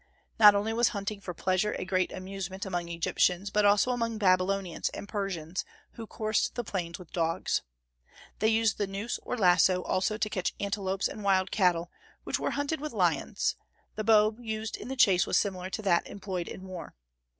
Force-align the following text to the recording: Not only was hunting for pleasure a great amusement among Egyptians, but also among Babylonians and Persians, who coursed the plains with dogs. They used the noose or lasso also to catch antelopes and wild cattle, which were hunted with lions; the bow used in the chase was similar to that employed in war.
Not 0.39 0.55
only 0.55 0.73
was 0.73 0.87
hunting 0.97 1.21
for 1.21 1.31
pleasure 1.35 1.73
a 1.77 1.85
great 1.85 2.11
amusement 2.11 2.65
among 2.65 2.89
Egyptians, 2.89 3.51
but 3.51 3.65
also 3.65 3.91
among 3.91 4.17
Babylonians 4.17 4.89
and 4.95 5.07
Persians, 5.07 5.63
who 5.91 6.07
coursed 6.07 6.55
the 6.55 6.63
plains 6.63 6.97
with 6.97 7.11
dogs. 7.13 7.61
They 8.39 8.47
used 8.47 8.79
the 8.79 8.87
noose 8.87 9.19
or 9.21 9.37
lasso 9.37 9.83
also 9.83 10.17
to 10.17 10.27
catch 10.27 10.55
antelopes 10.59 11.07
and 11.07 11.23
wild 11.23 11.51
cattle, 11.51 11.91
which 12.23 12.39
were 12.39 12.49
hunted 12.57 12.81
with 12.81 12.93
lions; 12.93 13.55
the 13.93 14.03
bow 14.03 14.35
used 14.39 14.75
in 14.75 14.87
the 14.87 14.95
chase 14.95 15.27
was 15.27 15.37
similar 15.37 15.69
to 15.69 15.83
that 15.83 16.07
employed 16.07 16.47
in 16.47 16.63
war. 16.63 16.95